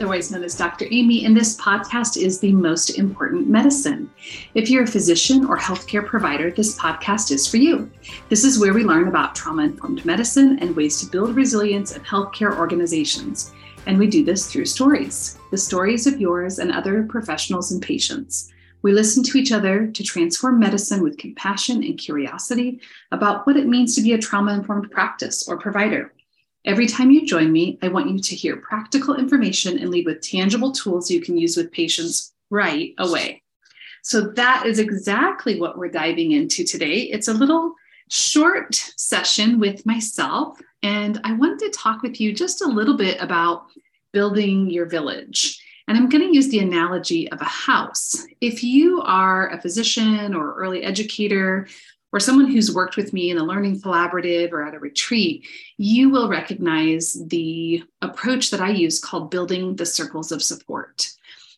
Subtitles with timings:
[0.00, 0.86] otherwise known as Dr.
[0.90, 4.10] Amy, and this podcast is the most important medicine.
[4.54, 7.90] If you're a physician or healthcare provider, this podcast is for you.
[8.30, 12.00] This is where we learn about trauma informed medicine and ways to build resilience in
[12.00, 13.52] healthcare organizations.
[13.84, 18.50] And we do this through stories the stories of yours and other professionals and patients.
[18.80, 22.80] We listen to each other to transform medicine with compassion and curiosity
[23.12, 26.10] about what it means to be a trauma informed practice or provider.
[26.64, 30.20] Every time you join me, I want you to hear practical information and leave with
[30.20, 33.42] tangible tools you can use with patients right away.
[34.02, 37.02] So, that is exactly what we're diving into today.
[37.02, 37.74] It's a little
[38.10, 43.20] short session with myself, and I wanted to talk with you just a little bit
[43.20, 43.66] about
[44.12, 45.62] building your village.
[45.88, 48.26] And I'm going to use the analogy of a house.
[48.40, 51.66] If you are a physician or early educator
[52.12, 56.10] or someone who's worked with me in a learning collaborative or at a retreat, you
[56.10, 61.08] will recognize the approach that I use called building the circles of support.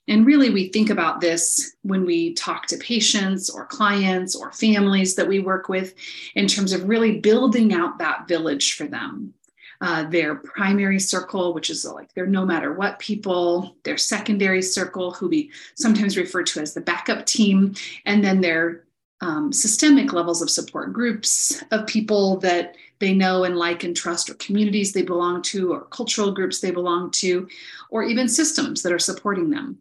[0.08, 5.14] And really, we think about this when we talk to patients or clients or families
[5.14, 5.94] that we work with
[6.34, 9.34] in terms of really building out that village for them.
[9.80, 15.10] Uh, their primary circle, which is like their no matter what people, their secondary circle,
[15.10, 17.74] who we sometimes refer to as the backup team,
[18.06, 18.84] and then their
[19.22, 24.28] um, systemic levels of support groups of people that they know and like and trust,
[24.28, 27.48] or communities they belong to, or cultural groups they belong to,
[27.90, 29.78] or even systems that are supporting them.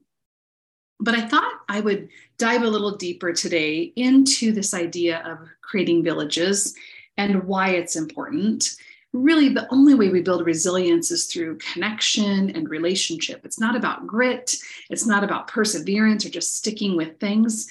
[1.00, 6.04] But I thought I would dive a little deeper today into this idea of creating
[6.04, 6.76] villages
[7.18, 8.76] and why it's important.
[9.12, 13.42] Really, the only way we build resilience is through connection and relationship.
[13.44, 14.56] It's not about grit,
[14.90, 17.68] it's not about perseverance or just sticking with things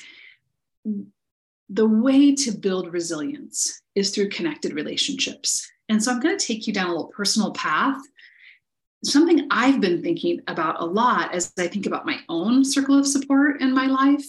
[1.72, 5.70] the way to build resilience is through connected relationships.
[5.88, 8.00] And so I'm going to take you down a little personal path.
[9.04, 13.06] Something I've been thinking about a lot as I think about my own circle of
[13.06, 14.26] support in my life.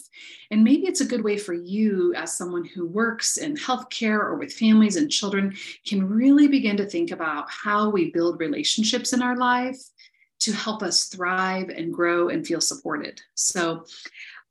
[0.51, 4.35] And maybe it's a good way for you, as someone who works in healthcare or
[4.35, 9.21] with families and children, can really begin to think about how we build relationships in
[9.21, 9.81] our life
[10.41, 13.21] to help us thrive and grow and feel supported.
[13.35, 13.85] So,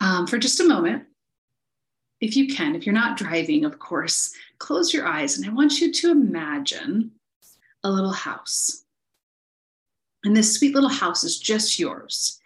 [0.00, 1.04] um, for just a moment,
[2.20, 5.80] if you can, if you're not driving, of course, close your eyes and I want
[5.80, 7.12] you to imagine
[7.82, 8.84] a little house.
[10.24, 12.38] And this sweet little house is just yours.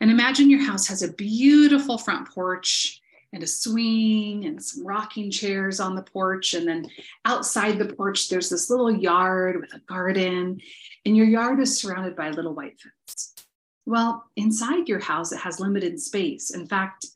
[0.00, 3.02] And imagine your house has a beautiful front porch
[3.32, 6.54] and a swing and some rocking chairs on the porch.
[6.54, 6.88] And then
[7.24, 10.60] outside the porch, there's this little yard with a garden,
[11.04, 13.34] and your yard is surrounded by little white fence.
[13.84, 16.50] Well, inside your house, it has limited space.
[16.50, 17.06] In fact,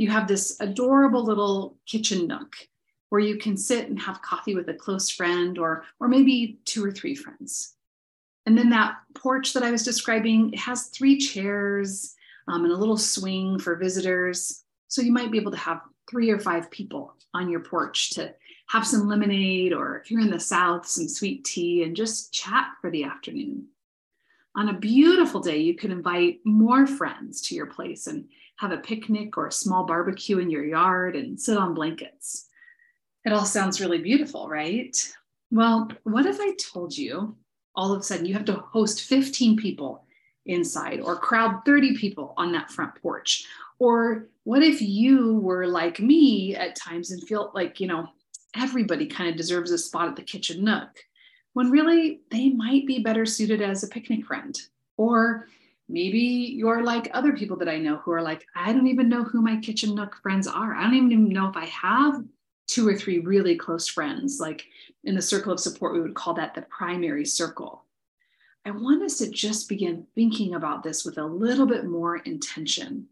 [0.00, 2.56] you have this adorable little kitchen nook
[3.10, 6.82] where you can sit and have coffee with a close friend or or maybe two
[6.82, 7.74] or three friends.
[8.46, 12.14] And then that porch that i was describing it has three chairs
[12.48, 14.64] um, and a little swing for visitors.
[14.88, 18.34] So you might be able to have three or five people on your porch to
[18.68, 22.68] have some lemonade or if you're in the south some sweet tea and just chat
[22.80, 23.66] for the afternoon.
[24.56, 28.24] On a beautiful day you could invite more friends to your place and
[28.60, 32.46] have a picnic or a small barbecue in your yard and sit on blankets.
[33.24, 34.94] It all sounds really beautiful, right?
[35.50, 37.36] Well, what if I told you
[37.74, 40.04] all of a sudden you have to host 15 people
[40.44, 43.46] inside or crowd 30 people on that front porch?
[43.78, 48.10] Or what if you were like me at times and feel like, you know,
[48.54, 50.90] everybody kind of deserves a spot at the kitchen nook
[51.54, 54.60] when really they might be better suited as a picnic friend
[54.98, 55.48] or
[55.90, 59.24] maybe you're like other people that I know who are like, I don't even know
[59.24, 60.74] who my kitchen nook friends are.
[60.74, 62.22] I don't even know if I have
[62.66, 64.38] two or three really close friends.
[64.40, 64.64] Like
[65.04, 67.84] in the circle of support, we would call that the primary circle.
[68.64, 73.06] I want us to just begin thinking about this with a little bit more intention.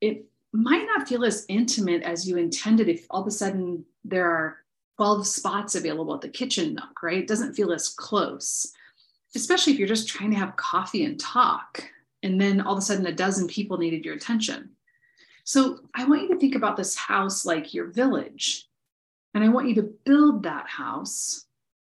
[0.00, 4.28] It might not feel as intimate as you intended if all of a sudden there
[4.28, 4.58] are
[4.96, 7.18] 12 spots available at the kitchen nook, right?
[7.18, 8.72] It doesn't feel as close
[9.34, 11.82] especially if you're just trying to have coffee and talk,
[12.22, 14.70] and then all of a sudden a dozen people needed your attention.
[15.44, 18.68] So I want you to think about this house like your village.
[19.34, 21.46] And I want you to build that house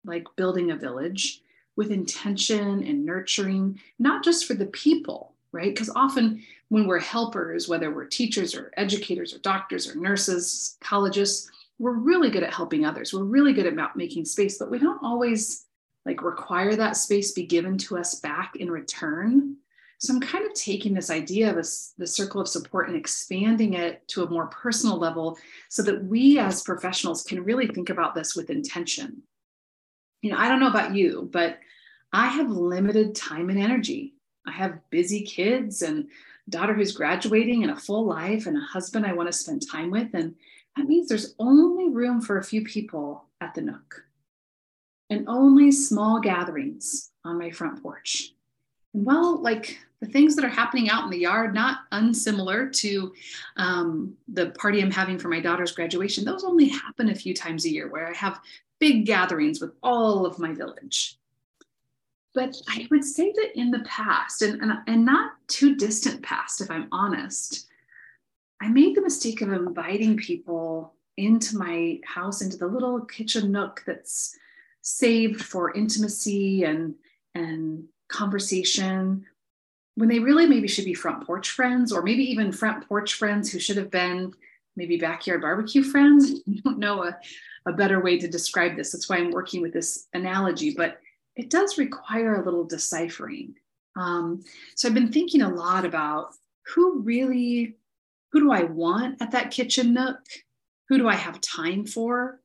[0.04, 1.42] like building a village
[1.76, 5.74] with intention and nurturing, not just for the people, right?
[5.74, 11.50] Because often when we're helpers, whether we're teachers or educators or doctors or nurses, psychologists,
[11.78, 13.12] we're really good at helping others.
[13.12, 15.65] We're really good at making space, but we don't always
[16.06, 19.56] like require that space be given to us back in return.
[19.98, 21.64] So I'm kind of taking this idea of a,
[21.98, 25.36] the circle of support and expanding it to a more personal level
[25.68, 29.22] so that we as professionals can really think about this with intention.
[30.22, 31.58] You know, I don't know about you, but
[32.12, 34.14] I have limited time and energy.
[34.46, 36.08] I have busy kids and
[36.48, 39.90] daughter who's graduating and a full life and a husband I want to spend time
[39.90, 40.14] with.
[40.14, 40.36] And
[40.76, 44.05] that means there's only room for a few people at the Nook
[45.10, 48.32] and only small gatherings on my front porch.
[48.94, 53.12] And well, like the things that are happening out in the yard, not unsimilar to
[53.56, 57.64] um, the party I'm having for my daughter's graduation, those only happen a few times
[57.64, 58.40] a year where I have
[58.78, 61.18] big gatherings with all of my village.
[62.34, 66.60] But I would say that in the past, and, and, and not too distant past,
[66.60, 67.66] if I'm honest,
[68.60, 73.82] I made the mistake of inviting people into my house, into the little kitchen nook
[73.86, 74.36] that's
[74.88, 76.94] saved for intimacy and,
[77.34, 79.26] and conversation
[79.96, 83.50] when they really maybe should be front porch friends or maybe even front porch friends
[83.50, 84.32] who should have been
[84.76, 86.40] maybe backyard barbecue friends.
[86.48, 87.18] I don't know a,
[87.66, 88.92] a better way to describe this.
[88.92, 91.00] That's why I'm working with this analogy, but
[91.34, 93.56] it does require a little deciphering.
[93.96, 94.44] Um,
[94.76, 96.34] so I've been thinking a lot about
[96.74, 97.74] who really,
[98.30, 100.20] who do I want at that kitchen nook?
[100.88, 102.40] Who do I have time for?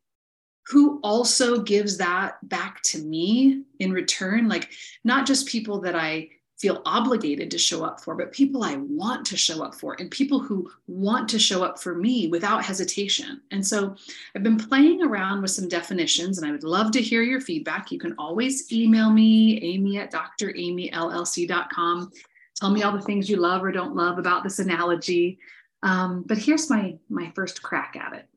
[0.72, 4.48] Who also gives that back to me in return?
[4.48, 4.72] Like,
[5.04, 6.30] not just people that I
[6.62, 10.10] feel obligated to show up for, but people I want to show up for, and
[10.12, 13.42] people who want to show up for me without hesitation.
[13.50, 13.96] And so
[14.36, 17.92] I've been playing around with some definitions, and I would love to hear your feedback.
[17.92, 22.12] You can always email me, amy at dramyllc.com.
[22.56, 25.40] Tell me all the things you love or don't love about this analogy.
[25.84, 28.28] Um, but here's my my first crack at it.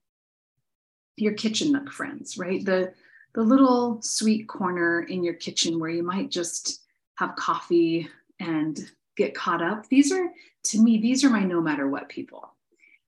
[1.16, 2.64] Your kitchen nook friends, right?
[2.64, 2.92] The
[3.34, 6.82] the little sweet corner in your kitchen where you might just
[7.16, 8.08] have coffee
[8.40, 9.88] and get caught up.
[9.88, 10.30] These are,
[10.64, 12.54] to me, these are my no matter what people.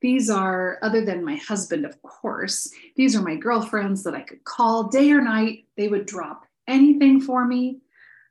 [0.01, 4.45] These are, other than my husband, of course, these are my girlfriends that I could
[4.45, 5.67] call day or night.
[5.77, 7.79] They would drop anything for me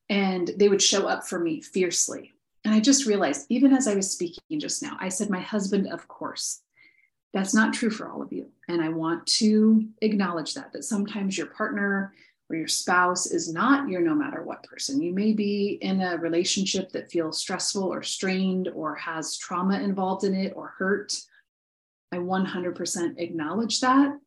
[0.10, 2.34] and they would show up for me fiercely.
[2.64, 5.88] And I just realized, even as I was speaking just now, I said, my husband,
[5.88, 6.62] of course.
[7.36, 8.48] That's not true for all of you.
[8.70, 12.14] And I want to acknowledge that, that sometimes your partner
[12.50, 15.02] or your spouse is not your no matter what person.
[15.02, 20.24] You may be in a relationship that feels stressful or strained or has trauma involved
[20.24, 21.14] in it or hurt.
[22.14, 24.18] I 100% acknowledge that.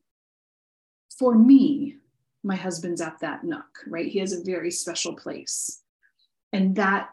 [1.18, 1.96] For me,
[2.44, 4.06] my husband's at that nook, right?
[4.06, 5.80] He has a very special place.
[6.52, 7.08] And that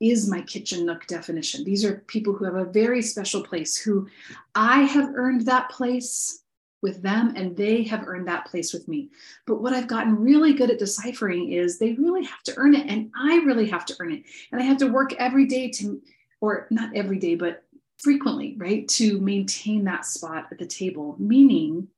[0.00, 1.62] is my kitchen nook definition.
[1.62, 4.08] These are people who have a very special place, who
[4.54, 6.42] I have earned that place
[6.82, 9.10] with them and they have earned that place with me.
[9.46, 12.86] But what I've gotten really good at deciphering is they really have to earn it
[12.88, 14.24] and I really have to earn it.
[14.50, 16.00] And I have to work every day to,
[16.40, 17.64] or not every day, but
[17.98, 21.16] frequently, right, to maintain that spot at the table.
[21.18, 21.88] Meaning,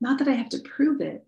[0.00, 1.26] not that I have to prove it,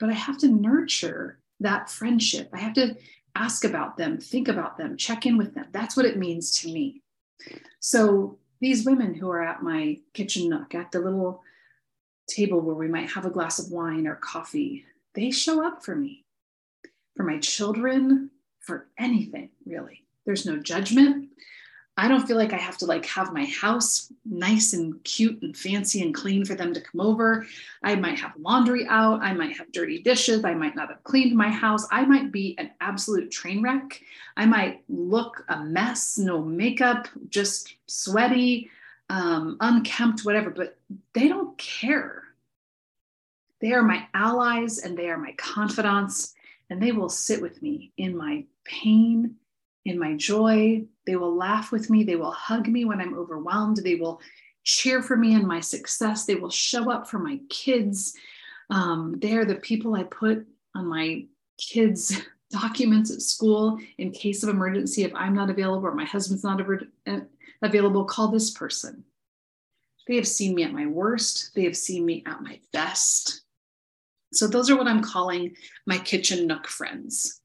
[0.00, 2.48] but I have to nurture that friendship.
[2.52, 2.96] I have to
[3.34, 5.66] ask about them, think about them, check in with them.
[5.72, 7.02] That's what it means to me.
[7.80, 11.42] So these women who are at my kitchen nook, at the little
[12.26, 14.84] table where we might have a glass of wine or coffee,
[15.14, 16.24] they show up for me,
[17.16, 20.04] for my children, for anything really.
[20.24, 21.28] There's no judgment.
[21.96, 25.56] I don't feel like I have to like have my house nice and cute and
[25.56, 27.46] fancy and clean for them to come over.
[27.84, 29.22] I might have laundry out.
[29.22, 30.44] I might have dirty dishes.
[30.44, 31.86] I might not have cleaned my house.
[31.92, 34.00] I might be an absolute train wreck.
[34.36, 38.70] I might look a mess, no makeup, just sweaty
[39.10, 40.76] um, unkempt, whatever, but
[41.12, 42.24] they don't care.
[43.60, 46.34] They are my allies and they are my confidants,
[46.70, 49.36] and they will sit with me in my pain,
[49.84, 50.84] in my joy.
[51.06, 52.04] They will laugh with me.
[52.04, 53.78] They will hug me when I'm overwhelmed.
[53.78, 54.20] They will
[54.64, 56.24] cheer for me in my success.
[56.24, 58.14] They will show up for my kids.
[58.70, 61.26] Um, they are the people I put on my
[61.58, 65.04] kids' documents at school in case of emergency.
[65.04, 66.60] If I'm not available or my husband's not
[67.62, 69.04] available, call this person.
[70.06, 73.42] They have seen me at my worst, they have seen me at my best.
[74.34, 77.40] So, those are what I'm calling my kitchen nook friends.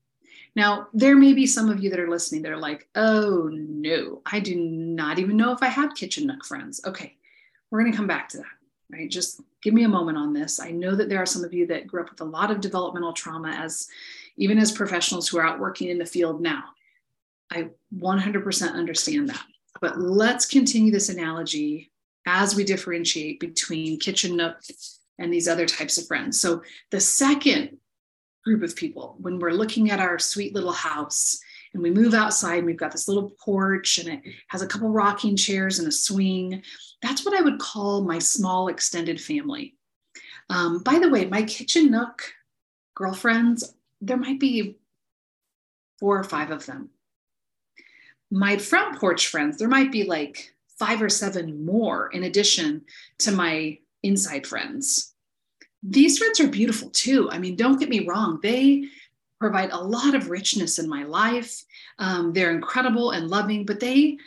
[0.59, 4.21] Now, there may be some of you that are listening that are like, oh no,
[4.25, 6.81] I do not even know if I have kitchen nook friends.
[6.85, 7.15] Okay,
[7.71, 8.57] we're going to come back to that,
[8.91, 9.09] right?
[9.09, 10.59] Just give me a moment on this.
[10.59, 12.59] I know that there are some of you that grew up with a lot of
[12.59, 13.87] developmental trauma as
[14.35, 16.65] even as professionals who are out working in the field now.
[17.49, 19.45] I 100% understand that.
[19.79, 21.89] But let's continue this analogy
[22.25, 24.57] as we differentiate between kitchen nook
[25.19, 26.41] and these other types of friends.
[26.41, 27.77] So the second
[28.49, 31.39] group of people, when we're looking at our sweet little house
[31.73, 34.89] and we move outside and we've got this little porch and it has a couple
[34.89, 36.63] rocking chairs and a swing,
[37.01, 39.75] that's what I would call my small extended family.
[40.49, 42.23] Um, by the way, my kitchen nook
[42.95, 44.77] girlfriends, there might be
[45.99, 46.89] four or five of them
[48.31, 52.83] my front porch friends, there might be like five or seven more in addition
[53.19, 55.13] to my inside friends.
[55.83, 57.29] These friends are beautiful too.
[57.31, 58.89] I mean, don't get me wrong, they
[59.39, 61.63] provide a lot of richness in my life.
[61.97, 64.17] Um, they're incredible and loving, but they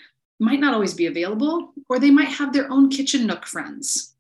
[0.40, 4.14] might not always be available, or they might have their own kitchen nook friends.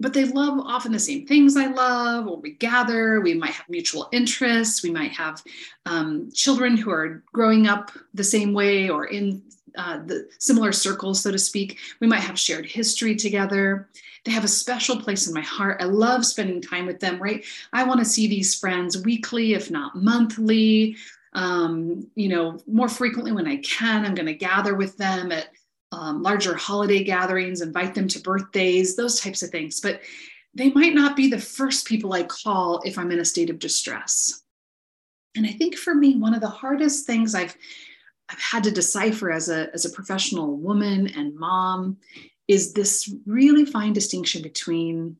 [0.00, 3.68] But they love often the same things I love, or we gather, we might have
[3.68, 5.42] mutual interests, we might have
[5.86, 9.42] um, children who are growing up the same way or in
[9.76, 11.78] uh, the similar circles, so to speak.
[12.00, 13.88] We might have shared history together.
[14.24, 15.82] They have a special place in my heart.
[15.82, 17.44] I love spending time with them, right?
[17.72, 20.96] I want to see these friends weekly, if not monthly.
[21.34, 25.48] Um, you know, more frequently when I can, I'm going to gather with them at
[25.92, 29.80] um, larger holiday gatherings, invite them to birthdays, those types of things.
[29.80, 30.00] But
[30.54, 33.58] they might not be the first people I call if I'm in a state of
[33.58, 34.42] distress.
[35.36, 37.56] And I think for me, one of the hardest things I've
[38.30, 41.98] I've had to decipher as a, as a professional woman and mom
[42.48, 45.16] is this really fine distinction between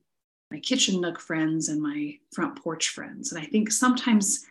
[0.51, 3.33] my kitchen nook friends and my front porch friends.
[3.33, 4.47] And I think sometimes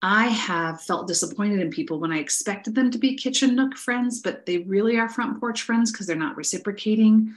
[0.00, 4.20] I have felt disappointed in people when I expected them to be kitchen nook friends,
[4.20, 7.34] but they really are front porch friends because they're not reciprocating.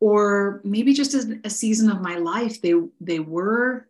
[0.00, 3.86] Or maybe just as a season of my life, they they were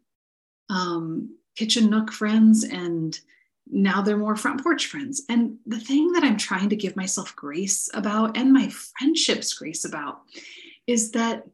[0.69, 3.19] um, kitchen nook friends and
[3.67, 5.23] now they're more front porch friends.
[5.29, 9.85] And the thing that I'm trying to give myself grace about and my friendships grace
[9.85, 10.23] about
[10.87, 11.47] is that,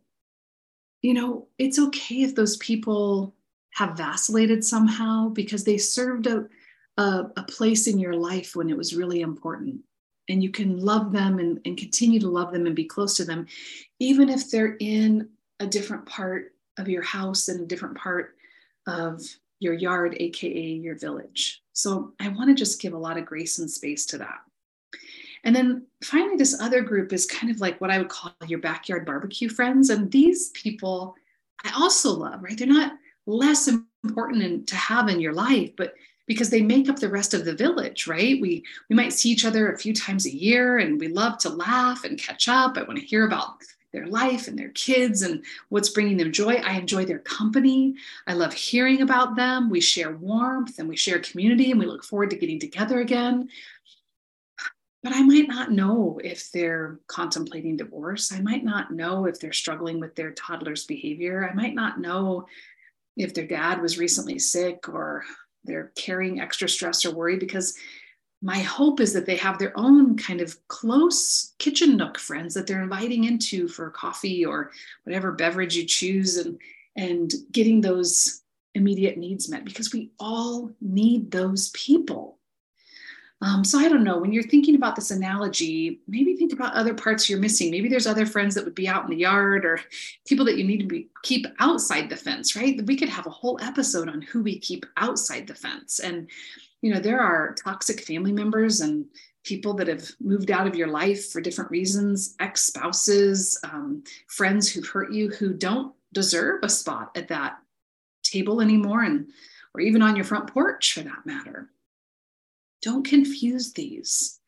[1.03, 3.35] you know, it's okay if those people
[3.75, 6.47] have vacillated somehow because they served a,
[6.97, 9.81] a, a place in your life when it was really important.
[10.29, 13.25] And you can love them and, and continue to love them and be close to
[13.25, 13.47] them,
[14.01, 15.29] even if they're in
[15.61, 18.35] a different part of your house and a different part
[18.87, 19.23] of
[19.59, 21.63] your yard, AKA your village.
[21.73, 24.41] So I want to just give a lot of grace and space to that.
[25.45, 28.59] And then finally, this other group is kind of like what I would call your
[28.59, 29.91] backyard barbecue friends.
[29.91, 31.15] And these people
[31.65, 32.57] I also love, right?
[32.57, 32.93] They're not
[33.27, 33.69] less
[34.05, 35.95] important in, to have in your life, but
[36.27, 38.41] because they make up the rest of the village, right?
[38.41, 41.49] We we might see each other a few times a year and we love to
[41.49, 42.77] laugh and catch up.
[42.77, 43.59] I want to hear about
[43.97, 46.57] their life and their kids and what's bringing them joy.
[46.57, 47.95] I enjoy their company.
[48.27, 49.71] I love hearing about them.
[49.71, 53.49] We share warmth and we share community and we look forward to getting together again.
[55.03, 58.33] But I might not know if they're contemplating divorce.
[58.33, 61.49] I might not know if they're struggling with their toddler's behavior.
[61.51, 62.47] I might not know
[63.17, 65.25] if their dad was recently sick or
[65.65, 67.75] they're carrying extra stress or worry because
[68.43, 72.67] my hope is that they have their own kind of close kitchen nook friends that
[72.67, 74.73] they're inviting into for coffee or
[75.05, 76.59] whatever beverage you choose and
[76.97, 78.43] and getting those
[78.75, 82.36] immediate needs met because we all need those people
[83.43, 86.95] um, so i don't know when you're thinking about this analogy maybe think about other
[86.95, 87.71] parts you're missing.
[87.71, 89.81] Maybe there's other friends that would be out in the yard or
[90.27, 92.85] people that you need to be keep outside the fence right?
[92.87, 95.99] We could have a whole episode on who we keep outside the fence.
[95.99, 96.29] And
[96.83, 99.07] you know there are toxic family members and
[99.45, 104.89] people that have moved out of your life for different reasons ex-spouses um, friends who've
[104.89, 107.59] hurt you who don't deserve a spot at that
[108.23, 109.31] table anymore and
[109.75, 111.71] or even on your front porch for that matter
[112.87, 114.39] don't confuse these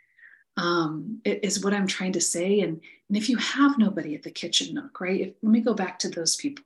[0.57, 4.31] um, is what i'm trying to say and, and if you have nobody at the
[4.31, 6.65] kitchen nook right if, let me go back to those people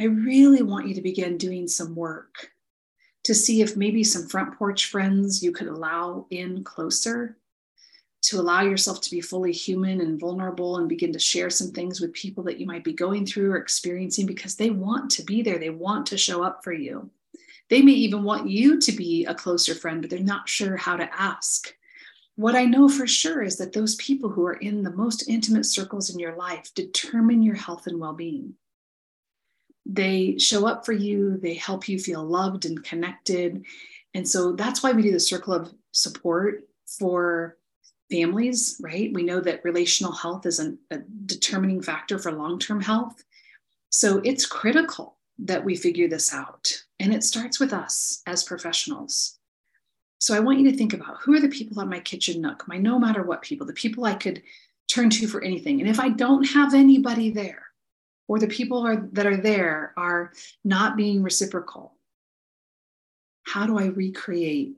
[0.00, 2.50] i really want you to begin doing some work
[3.22, 7.36] to see if maybe some front porch friends you could allow in closer
[8.22, 12.00] to allow yourself to be fully human and vulnerable and begin to share some things
[12.00, 15.40] with people that you might be going through or experiencing because they want to be
[15.40, 15.58] there.
[15.58, 17.08] They want to show up for you.
[17.70, 20.96] They may even want you to be a closer friend, but they're not sure how
[20.96, 21.72] to ask.
[22.36, 25.66] What I know for sure is that those people who are in the most intimate
[25.66, 28.54] circles in your life determine your health and well being
[29.86, 33.64] they show up for you, they help you feel loved and connected.
[34.14, 37.56] And so that's why we do the circle of support for
[38.10, 39.12] families, right?
[39.12, 43.22] We know that relational health is an, a determining factor for long term health.
[43.90, 46.84] So it's critical that we figure this out.
[46.98, 49.38] And it starts with us as professionals.
[50.18, 52.68] So I want you to think about who are the people on my kitchen nook,
[52.68, 54.42] my no matter what people, the people I could
[54.86, 55.80] turn to for anything.
[55.80, 57.62] And if I don't have anybody there,
[58.30, 60.32] or the people are, that are there are
[60.62, 61.94] not being reciprocal.
[63.42, 64.76] How do I recreate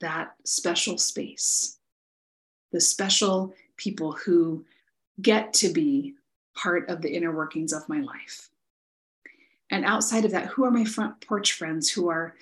[0.00, 1.78] that special space?
[2.70, 4.64] The special people who
[5.20, 6.14] get to be
[6.54, 8.48] part of the inner workings of my life.
[9.72, 12.36] And outside of that, who are my front porch friends who are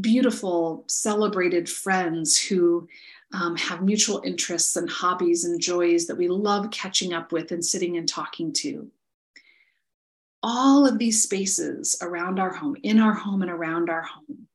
[0.00, 2.88] beautiful, celebrated friends who
[3.34, 7.64] um, have mutual interests and hobbies and joys that we love catching up with and
[7.64, 8.88] sitting and talking to.
[10.44, 14.46] All of these spaces around our home, in our home and around our home,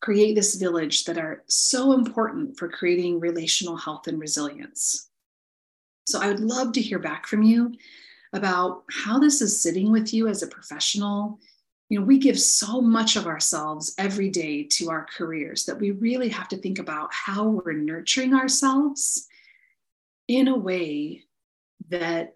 [0.00, 5.08] create this village that are so important for creating relational health and resilience.
[6.08, 7.72] So I would love to hear back from you
[8.32, 11.38] about how this is sitting with you as a professional.
[11.88, 15.92] You know, we give so much of ourselves every day to our careers that we
[15.92, 19.28] really have to think about how we're nurturing ourselves
[20.28, 21.22] in a way
[21.88, 22.34] that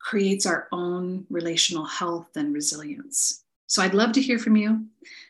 [0.00, 3.44] creates our own relational health and resilience.
[3.66, 4.86] So I'd love to hear from you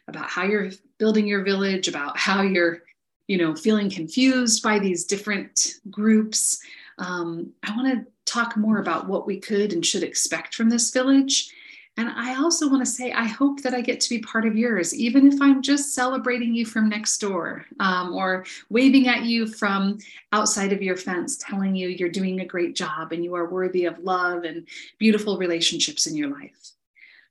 [0.07, 2.83] about how you're building your village, about how you're,
[3.27, 6.61] you know, feeling confused by these different groups.
[6.99, 10.91] Um, I want to talk more about what we could and should expect from this
[10.91, 11.53] village.
[11.97, 14.57] And I also want to say, I hope that I get to be part of
[14.57, 19.49] yours, even if I'm just celebrating you from next door um, or waving at you
[19.49, 19.99] from
[20.33, 23.87] outside of your fence, telling you you're doing a great job and you are worthy
[23.87, 26.71] of love and beautiful relationships in your life.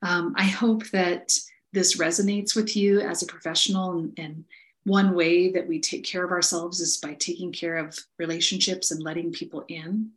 [0.01, 1.37] Um, I hope that
[1.71, 4.43] this resonates with you as a professional and, and
[4.87, 9.03] one way that we take care of ourselves is by taking care of relationships and
[9.03, 10.09] letting people in.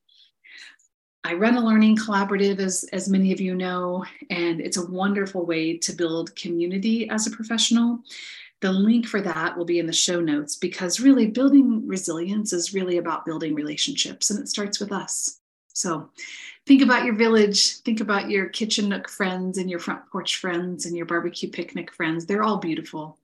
[1.25, 5.45] I run a learning collaborative, as, as many of you know, and it's a wonderful
[5.45, 7.99] way to build community as a professional.
[8.61, 12.73] The link for that will be in the show notes because really building resilience is
[12.73, 15.41] really about building relationships and it starts with us.
[15.73, 16.11] So
[16.67, 20.87] think about your village, think about your kitchen nook friends and your front porch friends
[20.87, 22.25] and your barbecue picnic friends.
[22.25, 23.19] They're all beautiful.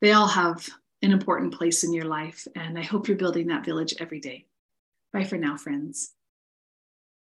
[0.00, 0.68] They all have
[1.02, 2.46] an important place in your life.
[2.54, 4.46] And I hope you're building that village every day.
[5.12, 6.12] Bye for now, friends.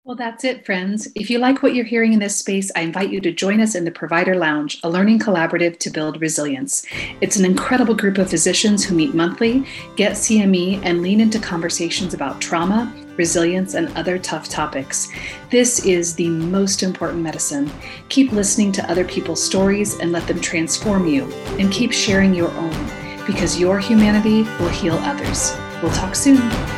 [0.05, 1.07] Well, that's it, friends.
[1.17, 3.75] If you like what you're hearing in this space, I invite you to join us
[3.75, 6.87] in the Provider Lounge, a learning collaborative to build resilience.
[7.21, 12.15] It's an incredible group of physicians who meet monthly, get CME, and lean into conversations
[12.15, 15.09] about trauma, resilience, and other tough topics.
[15.51, 17.71] This is the most important medicine.
[18.09, 21.25] Keep listening to other people's stories and let them transform you,
[21.59, 22.98] and keep sharing your own
[23.29, 25.55] because your humanity will heal others.
[25.83, 26.78] We'll talk soon.